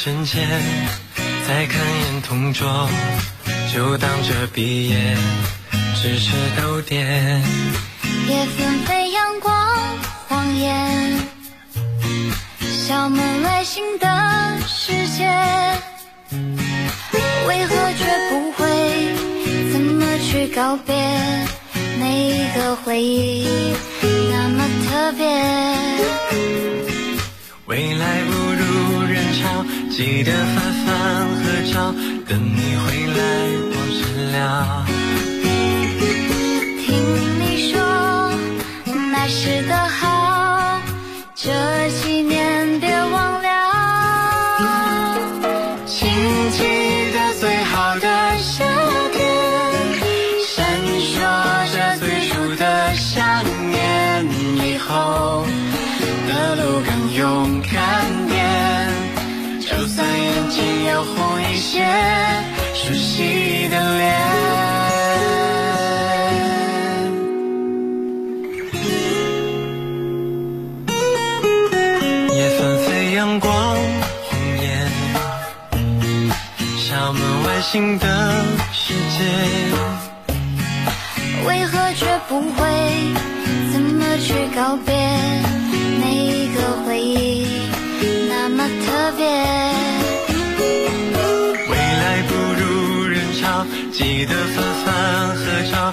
[0.00, 0.48] 瞬间，
[1.48, 2.88] 再看眼同桌，
[3.74, 5.16] 就当这毕业
[6.00, 7.42] 只是逗点。
[8.28, 9.52] 夜纷飞阳光
[10.28, 11.18] 晃眼，
[12.86, 14.06] 校门外新的
[14.68, 15.28] 世界，
[17.48, 18.62] 为何却不会？
[19.72, 20.94] 怎么去告别？
[21.98, 23.48] 每一个回忆
[24.30, 25.26] 那么特别。
[27.66, 28.97] 未来不如，
[29.98, 31.92] 记得发饭合照，
[32.28, 33.20] 等你回来
[33.74, 35.07] 往事聊。
[61.70, 61.84] 些，
[62.72, 64.16] 熟悉的脸。
[72.34, 73.76] 夜纷飞，阳光
[74.30, 74.90] 红艳。
[76.78, 78.06] 校门外新的
[78.72, 79.18] 世界，
[81.46, 82.64] 为何却不会？
[83.74, 84.94] 怎么去告别？
[86.00, 87.46] 每一个回忆
[88.30, 89.67] 那么特别。
[93.98, 95.92] 记得分分合照，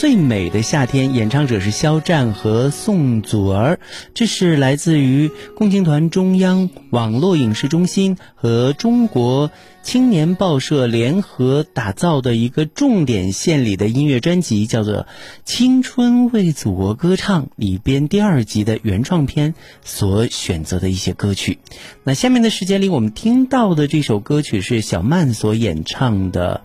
[0.00, 3.78] 最美的夏天》，演唱者是肖战和宋祖儿。
[4.14, 9.50] 这是来自于共青团中央网络影视中心和中国
[9.82, 15.02] 青年报社联合打造的一个重点献礼的音乐专辑，叫做
[15.44, 19.52] 《青春为祖国歌唱》里边第二集的原创片
[19.84, 21.58] 所选择的一些歌曲。
[22.04, 26.62] 那下面的时间里，我们听到的这首歌曲是小曼所演唱的。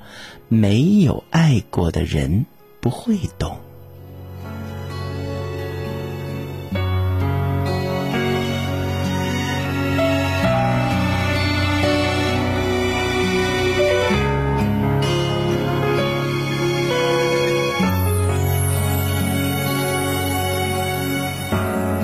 [0.48, 2.46] 没有爱过的人
[2.86, 3.58] 不会懂。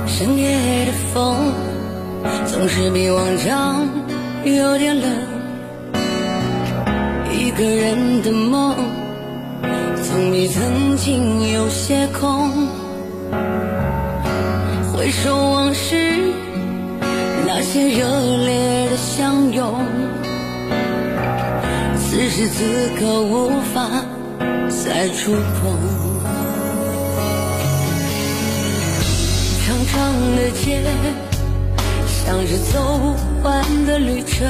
[0.07, 1.53] 深夜的风
[2.47, 3.87] 总是比往常
[4.45, 5.07] 有点冷，
[7.31, 8.75] 一个人的梦
[10.29, 12.67] 你曾经有些空。
[14.93, 16.31] 回首往事，
[17.47, 18.07] 那些热
[18.45, 19.73] 烈的相拥，
[21.97, 23.89] 此时此刻无法
[24.69, 25.77] 再触碰。
[29.65, 29.95] 长长
[30.35, 30.81] 的街，
[32.07, 32.79] 像是走
[33.41, 34.47] 不完的旅程。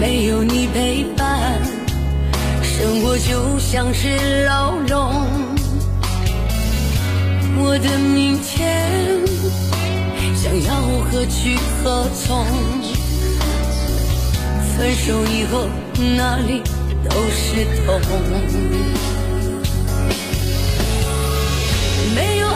[0.00, 1.60] 没有你陪伴，
[2.78, 5.26] 生活就像是牢笼。
[7.56, 8.88] 我的明天，
[10.36, 10.80] 想要
[11.10, 12.46] 何去何从？
[14.76, 15.66] 分手以后，
[16.16, 16.62] 哪里
[17.10, 18.00] 都是痛。
[22.14, 22.47] 没有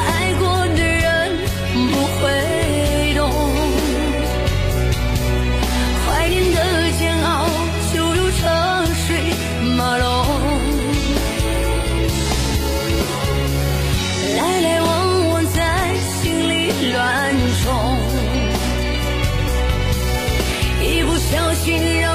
[17.03, 17.35] 里乱
[17.65, 17.99] 冲，
[20.81, 22.12] 一不小心让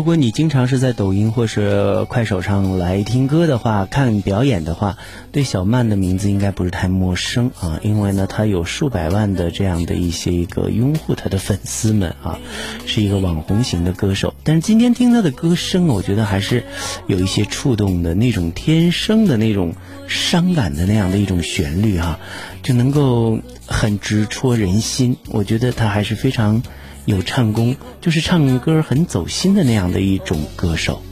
[0.00, 4.96] 如果你经常是在抖音或是快手上来听歌的话、看表演的话，
[5.30, 12.38] 对小曼的名字应该不是太陌生啊，因为呢，她有数百万的这样的一些一个拥护她的粉丝们啊，
[12.86, 14.32] 是一个网红型的歌手。
[14.42, 16.64] 但是今天听她的歌声，我觉得还是
[17.06, 19.74] 有一些触动的那种天生的那种
[20.08, 22.18] 伤感的那样的一种旋律哈、
[22.62, 25.18] 就能够很直戳人心。
[25.28, 26.62] 我觉得她还是非常。
[27.04, 31.02] 有唱功，就是唱歌很走心的那样的一种歌手。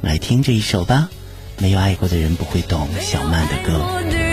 [0.00, 1.08] 来听这一首吧，
[1.62, 4.27] 《没有爱过的人不会懂》小曼的歌。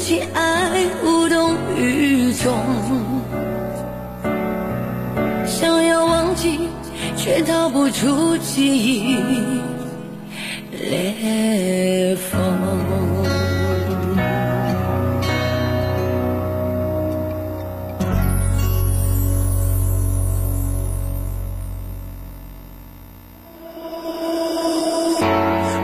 [0.00, 2.56] 着自己爱无动于衷，
[5.46, 6.70] 想要忘记，
[7.18, 9.18] 却逃不出记忆
[10.70, 12.40] 裂缝。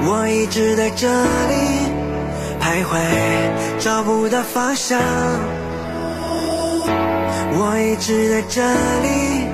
[0.08, 1.54] 我一直在这里
[2.60, 3.25] 徘徊，
[3.78, 4.98] 找不到方向。
[7.58, 8.62] 我一直在这
[9.02, 9.46] 里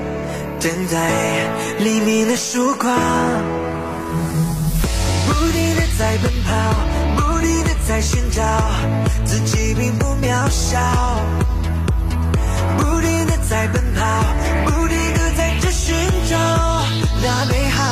[0.59, 0.97] 等待
[1.79, 2.93] 黎明的曙光，
[5.27, 6.51] 不停的在奔跑，
[7.15, 8.43] 不停的在寻找
[9.25, 10.79] 自己并不渺小，
[12.77, 14.01] 不停的在奔跑，
[14.65, 15.95] 不停的在这寻
[16.29, 16.37] 找
[17.21, 17.83] 那美好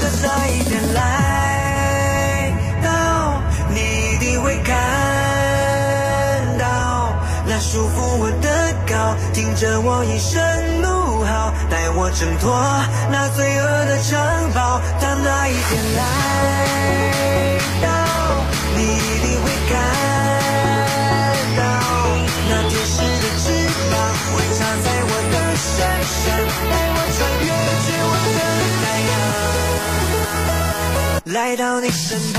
[0.00, 3.76] 的那一天来到，你
[4.14, 4.74] 一定会看
[7.60, 10.40] 束缚我的高，听着我一声
[10.80, 12.54] 怒号，带我挣脱
[13.10, 14.16] 那罪恶的城
[14.54, 14.80] 堡。
[15.00, 16.00] 当那一天来
[17.82, 17.88] 到，
[18.76, 19.74] 你一定会看
[21.56, 21.62] 到
[22.48, 23.50] 那天使的翅
[23.90, 23.94] 膀
[24.32, 25.66] 会插在我的身
[26.14, 26.24] 上，
[26.70, 27.50] 带我穿越
[27.84, 28.40] 绝望的
[28.80, 28.84] 海
[31.26, 32.38] 洋，来到你身旁。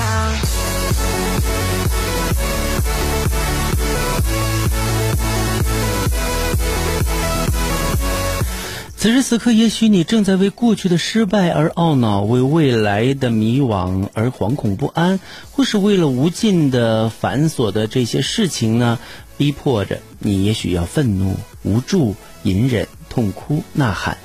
[9.00, 19.00] 此时此刻，也许你正在为过去的失败而懊恼，为未来的迷惘而惶恐不安，或是为了无尽的繁琐的这些事情呢，
[19.38, 24.18] 逼迫着你，也许要愤怒、无助、隐忍、痛哭、呐喊，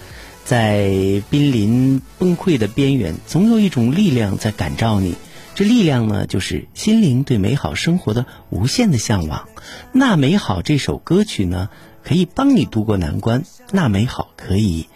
[0.45, 5.15] 在濒临崩溃的边缘，总有一种力量在感召你。
[5.55, 9.49] 这力量呢，就是心灵对美好生活的无限的向往。
[9.93, 11.69] 那美好这首歌曲呢，
[12.03, 13.45] 可以帮你度过难关。
[13.71, 14.89] 那美好可以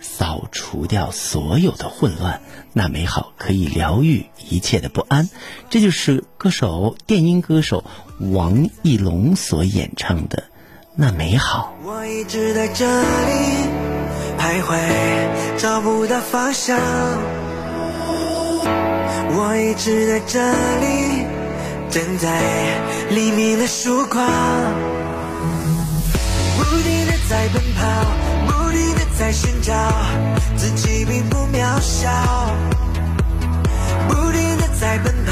[0.00, 2.42] 扫除掉所有的混乱。
[2.72, 5.28] 那美好可以疗愈一切的不安。
[5.68, 7.84] 这就是歌手电音歌手
[8.18, 10.38] 王艺龙所演唱的
[10.96, 11.76] 《那美好》。
[11.86, 13.06] 我一直在这里
[14.38, 16.78] 徘徊，找不到方向。
[19.32, 20.40] 我一直在这
[20.80, 21.24] 里
[21.92, 22.26] 等待
[23.10, 24.26] 黎明的曙光，
[26.56, 27.80] 不停的在奔跑，
[28.46, 29.72] 不停的在寻找
[30.56, 32.10] 自己并不渺小，
[34.08, 35.29] 不停的在奔跑，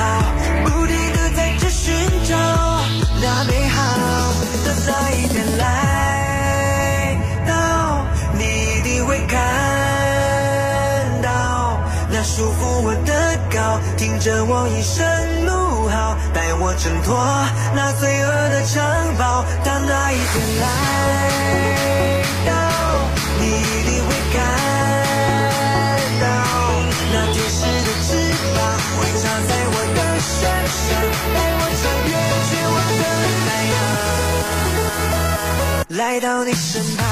[13.97, 15.05] 听着我一声
[15.45, 17.17] 怒号，带我挣脱
[17.75, 18.81] 那罪恶的城
[19.17, 19.45] 堡。
[19.65, 20.67] 当那一天来
[22.47, 22.51] 到，
[23.41, 24.37] 你一定会看
[26.21, 26.27] 到
[27.13, 28.09] 那天使的翅
[28.55, 28.59] 膀
[28.97, 30.31] 会插在我的身
[30.77, 30.87] 上，
[31.35, 32.13] 带我穿越
[32.49, 33.03] 绝望的
[33.45, 33.49] 海
[35.95, 37.03] 洋，来到你身旁。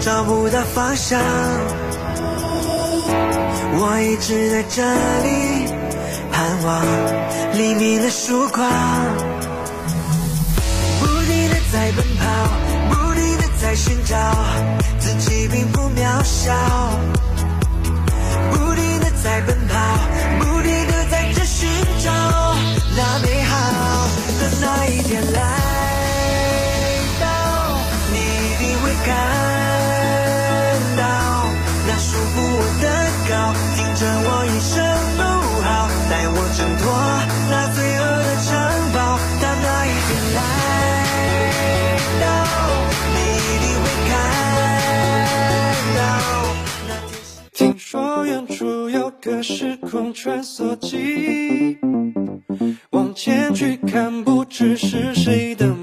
[0.00, 1.20] 找不到方向。
[3.74, 4.82] 我一直在这
[5.22, 5.66] 里
[6.30, 6.84] 盼望
[7.54, 8.68] 黎明的曙光，
[11.00, 12.24] 不停的在奔跑，
[12.90, 14.16] 不停的在寻找
[14.98, 16.52] 自己并不渺小，
[49.54, 51.76] 时空穿梭机，
[52.90, 55.74] 往前去看，不知是谁的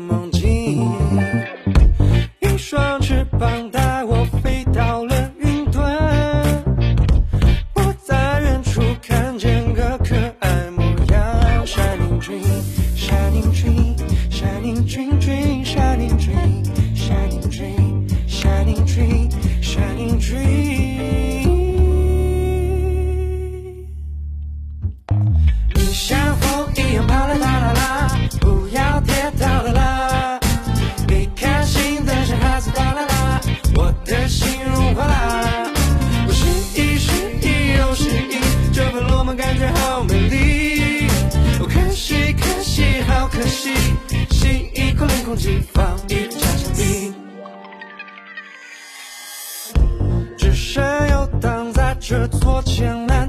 [52.09, 53.28] 这座江南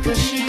[0.00, 0.44] 可惜，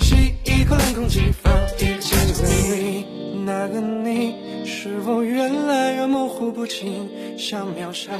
[0.00, 2.48] 吸一口冷空气，放一起回
[2.80, 3.04] 忆。
[3.44, 8.10] 那个你是否越来越模糊不清，像渺小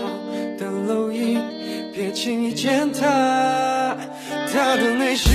[0.59, 1.39] 的蝼蚁？
[1.95, 3.97] 别轻易践踏，它
[4.53, 5.33] 他的内心。